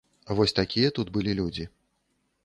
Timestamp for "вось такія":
0.37-0.89